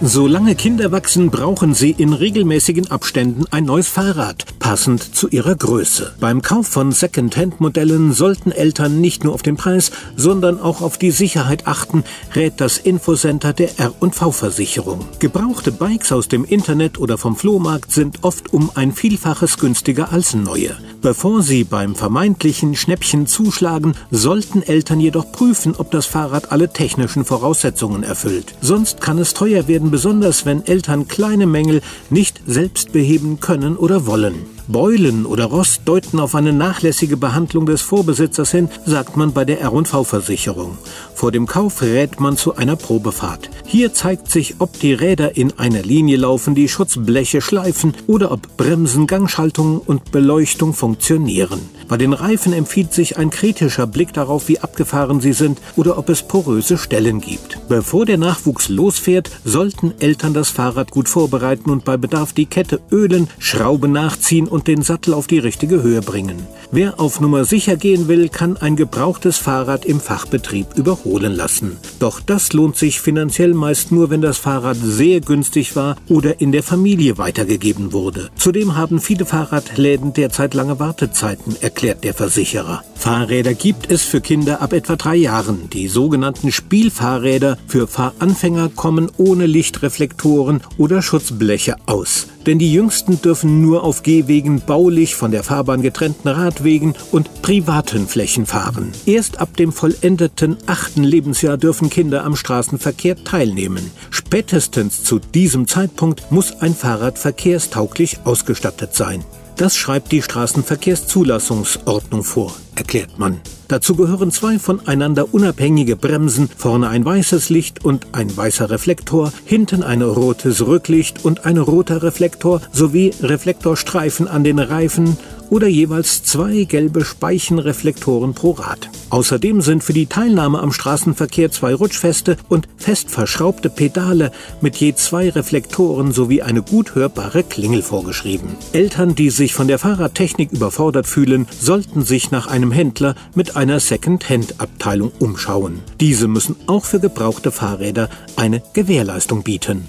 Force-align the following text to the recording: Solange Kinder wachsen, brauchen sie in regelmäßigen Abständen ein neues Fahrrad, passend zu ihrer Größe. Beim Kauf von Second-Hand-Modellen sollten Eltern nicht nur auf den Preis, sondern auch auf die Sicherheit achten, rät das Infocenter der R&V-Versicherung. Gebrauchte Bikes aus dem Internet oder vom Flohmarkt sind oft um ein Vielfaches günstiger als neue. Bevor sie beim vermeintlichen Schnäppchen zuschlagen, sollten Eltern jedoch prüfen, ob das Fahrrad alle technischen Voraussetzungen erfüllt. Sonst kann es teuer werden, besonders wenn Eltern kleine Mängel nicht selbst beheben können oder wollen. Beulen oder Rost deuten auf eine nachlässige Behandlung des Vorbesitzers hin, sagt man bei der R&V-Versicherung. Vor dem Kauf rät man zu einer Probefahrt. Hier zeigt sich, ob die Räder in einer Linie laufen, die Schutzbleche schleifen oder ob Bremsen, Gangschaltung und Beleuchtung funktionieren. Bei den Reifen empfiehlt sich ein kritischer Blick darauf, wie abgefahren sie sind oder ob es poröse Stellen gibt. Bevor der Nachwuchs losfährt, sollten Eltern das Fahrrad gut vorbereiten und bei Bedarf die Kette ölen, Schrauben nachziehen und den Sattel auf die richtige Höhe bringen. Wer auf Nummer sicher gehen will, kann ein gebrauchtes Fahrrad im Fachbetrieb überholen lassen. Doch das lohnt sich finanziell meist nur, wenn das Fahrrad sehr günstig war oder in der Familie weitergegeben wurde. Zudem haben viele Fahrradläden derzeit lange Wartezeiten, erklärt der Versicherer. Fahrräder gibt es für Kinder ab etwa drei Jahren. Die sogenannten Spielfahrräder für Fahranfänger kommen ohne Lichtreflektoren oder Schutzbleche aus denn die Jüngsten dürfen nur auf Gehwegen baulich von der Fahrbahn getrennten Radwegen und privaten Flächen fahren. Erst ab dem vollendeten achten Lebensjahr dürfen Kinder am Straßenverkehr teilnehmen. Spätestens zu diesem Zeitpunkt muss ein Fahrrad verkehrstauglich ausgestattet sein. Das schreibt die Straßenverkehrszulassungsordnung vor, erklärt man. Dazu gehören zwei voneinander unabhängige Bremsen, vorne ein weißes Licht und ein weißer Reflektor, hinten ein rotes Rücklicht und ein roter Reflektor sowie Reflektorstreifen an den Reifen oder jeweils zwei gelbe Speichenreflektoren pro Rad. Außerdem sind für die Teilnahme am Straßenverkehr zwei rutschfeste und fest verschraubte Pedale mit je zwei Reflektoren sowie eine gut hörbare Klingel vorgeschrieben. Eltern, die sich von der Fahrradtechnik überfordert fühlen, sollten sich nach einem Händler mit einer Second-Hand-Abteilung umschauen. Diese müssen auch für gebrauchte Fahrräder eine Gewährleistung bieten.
Solange 0.00 0.54
Kinder 0.54 0.92
wachsen, 0.92 1.28
brauchen 1.28 1.74
sie 1.74 1.90
in 1.90 2.12
regelmäßigen 2.12 2.88
Abständen 2.88 3.46
ein 3.50 3.64
neues 3.64 3.88
Fahrrad, 3.88 4.44
passend 4.60 5.16
zu 5.16 5.26
ihrer 5.28 5.56
Größe. 5.56 6.14
Beim 6.20 6.40
Kauf 6.40 6.68
von 6.68 6.92
Second-Hand-Modellen 6.92 8.12
sollten 8.12 8.52
Eltern 8.52 9.00
nicht 9.00 9.24
nur 9.24 9.34
auf 9.34 9.42
den 9.42 9.56
Preis, 9.56 9.90
sondern 10.14 10.60
auch 10.60 10.82
auf 10.82 10.98
die 10.98 11.10
Sicherheit 11.10 11.66
achten, 11.66 12.04
rät 12.36 12.60
das 12.60 12.78
Infocenter 12.78 13.52
der 13.52 13.76
R&V-Versicherung. 13.80 15.00
Gebrauchte 15.18 15.72
Bikes 15.72 16.12
aus 16.12 16.28
dem 16.28 16.44
Internet 16.44 17.00
oder 17.00 17.18
vom 17.18 17.34
Flohmarkt 17.34 17.90
sind 17.90 18.22
oft 18.22 18.52
um 18.52 18.70
ein 18.76 18.92
Vielfaches 18.92 19.58
günstiger 19.58 20.12
als 20.12 20.32
neue. 20.32 20.76
Bevor 21.02 21.42
sie 21.42 21.64
beim 21.64 21.96
vermeintlichen 21.96 22.76
Schnäppchen 22.76 23.26
zuschlagen, 23.26 23.94
sollten 24.12 24.62
Eltern 24.62 25.00
jedoch 25.00 25.32
prüfen, 25.32 25.74
ob 25.76 25.90
das 25.90 26.06
Fahrrad 26.06 26.52
alle 26.52 26.72
technischen 26.72 27.24
Voraussetzungen 27.24 28.04
erfüllt. 28.04 28.54
Sonst 28.60 29.00
kann 29.00 29.18
es 29.18 29.34
teuer 29.34 29.66
werden, 29.66 29.87
besonders 29.90 30.46
wenn 30.46 30.66
Eltern 30.66 31.08
kleine 31.08 31.46
Mängel 31.46 31.80
nicht 32.10 32.40
selbst 32.46 32.92
beheben 32.92 33.40
können 33.40 33.76
oder 33.76 34.06
wollen. 34.06 34.57
Beulen 34.68 35.24
oder 35.24 35.46
Rost 35.46 35.82
deuten 35.86 36.20
auf 36.20 36.34
eine 36.34 36.52
nachlässige 36.52 37.16
Behandlung 37.16 37.64
des 37.64 37.80
Vorbesitzers 37.80 38.50
hin, 38.50 38.68
sagt 38.84 39.16
man 39.16 39.32
bei 39.32 39.46
der 39.46 39.62
R&V-Versicherung. 39.62 40.76
Vor 41.14 41.32
dem 41.32 41.46
Kauf 41.46 41.80
rät 41.80 42.20
man 42.20 42.36
zu 42.36 42.56
einer 42.56 42.76
Probefahrt. 42.76 43.48
Hier 43.64 43.94
zeigt 43.94 44.30
sich, 44.30 44.56
ob 44.58 44.78
die 44.78 44.92
Räder 44.92 45.36
in 45.36 45.58
einer 45.58 45.82
Linie 45.82 46.18
laufen, 46.18 46.54
die 46.54 46.68
Schutzbleche 46.68 47.40
schleifen 47.40 47.94
oder 48.06 48.30
ob 48.30 48.58
Bremsen, 48.58 49.06
Gangschaltung 49.06 49.78
und 49.78 50.12
Beleuchtung 50.12 50.74
funktionieren. 50.74 51.60
Bei 51.88 51.96
den 51.96 52.12
Reifen 52.12 52.52
empfiehlt 52.52 52.92
sich 52.92 53.16
ein 53.16 53.30
kritischer 53.30 53.86
Blick 53.86 54.12
darauf, 54.12 54.48
wie 54.48 54.58
abgefahren 54.58 55.22
sie 55.22 55.32
sind 55.32 55.58
oder 55.76 55.96
ob 55.96 56.10
es 56.10 56.22
poröse 56.22 56.76
Stellen 56.76 57.20
gibt. 57.20 57.58
Bevor 57.70 58.04
der 58.04 58.18
Nachwuchs 58.18 58.68
losfährt, 58.68 59.30
sollten 59.44 59.94
Eltern 59.98 60.34
das 60.34 60.50
Fahrrad 60.50 60.90
gut 60.90 61.08
vorbereiten 61.08 61.70
und 61.70 61.86
bei 61.86 61.96
Bedarf 61.96 62.34
die 62.34 62.44
Kette 62.44 62.80
ölen, 62.90 63.28
Schrauben 63.38 63.92
nachziehen 63.92 64.48
und 64.48 64.57
den 64.66 64.82
Sattel 64.82 65.14
auf 65.14 65.26
die 65.26 65.38
richtige 65.38 65.82
Höhe 65.82 66.00
bringen. 66.00 66.46
Wer 66.70 67.00
auf 67.00 67.18
Nummer 67.20 67.46
sicher 67.46 67.76
gehen 67.76 68.08
will, 68.08 68.28
kann 68.28 68.58
ein 68.58 68.76
gebrauchtes 68.76 69.38
Fahrrad 69.38 69.86
im 69.86 70.00
Fachbetrieb 70.00 70.66
überholen 70.76 71.34
lassen. 71.34 71.78
Doch 71.98 72.20
das 72.20 72.52
lohnt 72.52 72.76
sich 72.76 73.00
finanziell 73.00 73.54
meist 73.54 73.90
nur, 73.90 74.10
wenn 74.10 74.20
das 74.20 74.36
Fahrrad 74.36 74.76
sehr 74.76 75.22
günstig 75.22 75.76
war 75.76 75.96
oder 76.08 76.42
in 76.42 76.52
der 76.52 76.62
Familie 76.62 77.16
weitergegeben 77.16 77.94
wurde. 77.94 78.28
Zudem 78.36 78.76
haben 78.76 79.00
viele 79.00 79.24
Fahrradläden 79.24 80.12
derzeit 80.12 80.52
lange 80.52 80.78
Wartezeiten, 80.78 81.56
erklärt 81.58 82.04
der 82.04 82.12
Versicherer. 82.12 82.82
Fahrräder 82.96 83.54
gibt 83.54 83.90
es 83.90 84.02
für 84.02 84.20
Kinder 84.20 84.60
ab 84.60 84.74
etwa 84.74 84.96
drei 84.96 85.16
Jahren. 85.16 85.70
Die 85.70 85.88
sogenannten 85.88 86.52
Spielfahrräder 86.52 87.56
für 87.66 87.86
Fahranfänger 87.86 88.68
kommen 88.68 89.10
ohne 89.16 89.46
Lichtreflektoren 89.46 90.60
oder 90.76 91.00
Schutzbleche 91.00 91.76
aus 91.86 92.26
denn 92.48 92.58
die 92.58 92.72
Jüngsten 92.72 93.20
dürfen 93.20 93.60
nur 93.60 93.84
auf 93.84 94.02
Gehwegen 94.02 94.62
baulich 94.62 95.14
von 95.16 95.30
der 95.30 95.42
Fahrbahn 95.42 95.82
getrennten 95.82 96.28
Radwegen 96.58 96.94
und 97.12 97.42
privaten 97.42 98.08
Flächen 98.08 98.46
fahren. 98.46 98.90
Erst 99.06 99.40
ab 99.40 99.56
dem 99.56 99.72
vollendeten 99.72 100.56
achten 100.66 101.04
Lebensjahr 101.04 101.56
dürfen 101.56 101.88
Kinder 101.88 102.24
am 102.24 102.34
Straßenverkehr 102.34 103.22
teilnehmen. 103.22 103.92
Spätestens 104.10 105.04
zu 105.04 105.20
diesem 105.20 105.68
Zeitpunkt 105.68 106.32
muss 106.32 106.60
ein 106.60 106.74
Fahrrad 106.74 107.18
verkehrstauglich 107.18 108.18
ausgestattet 108.24 108.94
sein. 108.94 109.24
Das 109.56 109.76
schreibt 109.76 110.12
die 110.12 110.22
Straßenverkehrszulassungsordnung 110.22 112.22
vor, 112.22 112.54
erklärt 112.76 113.18
man. 113.18 113.40
Dazu 113.66 113.96
gehören 113.96 114.30
zwei 114.30 114.58
voneinander 114.58 115.34
unabhängige 115.34 115.96
Bremsen, 115.96 116.48
vorne 116.56 116.88
ein 116.88 117.04
weißes 117.04 117.50
Licht 117.50 117.84
und 117.84 118.06
ein 118.12 118.34
weißer 118.34 118.70
Reflektor, 118.70 119.32
hinten 119.44 119.82
ein 119.82 120.02
rotes 120.02 120.64
Rücklicht 120.64 121.24
und 121.24 121.44
ein 121.44 121.58
roter 121.58 122.04
Reflektor 122.04 122.60
sowie 122.72 123.12
Reflektorstreifen 123.20 124.28
an 124.28 124.44
den 124.44 124.60
Reifen 124.60 125.16
oder 125.50 125.66
jeweils 125.66 126.22
zwei 126.22 126.64
gelbe 126.64 127.04
Speichenreflektoren 127.04 128.34
pro 128.34 128.52
Rad. 128.52 128.90
Außerdem 129.10 129.60
sind 129.62 129.82
für 129.82 129.92
die 129.92 130.06
Teilnahme 130.06 130.60
am 130.60 130.72
Straßenverkehr 130.72 131.50
zwei 131.50 131.74
rutschfeste 131.74 132.36
und 132.48 132.68
fest 132.76 133.10
verschraubte 133.10 133.70
Pedale 133.70 134.32
mit 134.60 134.76
je 134.76 134.94
zwei 134.94 135.30
Reflektoren 135.30 136.12
sowie 136.12 136.42
eine 136.42 136.62
gut 136.62 136.94
hörbare 136.94 137.42
Klingel 137.42 137.82
vorgeschrieben. 137.82 138.56
Eltern, 138.72 139.14
die 139.14 139.30
sich 139.30 139.54
von 139.54 139.68
der 139.68 139.78
Fahrradtechnik 139.78 140.52
überfordert 140.52 141.06
fühlen, 141.06 141.46
sollten 141.60 142.02
sich 142.02 142.30
nach 142.30 142.46
einem 142.46 142.72
Händler 142.72 143.14
mit 143.34 143.56
einer 143.56 143.80
Second-Hand-Abteilung 143.80 145.12
umschauen. 145.18 145.80
Diese 146.00 146.28
müssen 146.28 146.56
auch 146.66 146.84
für 146.84 147.00
gebrauchte 147.00 147.50
Fahrräder 147.50 148.10
eine 148.36 148.62
Gewährleistung 148.74 149.42
bieten. 149.42 149.88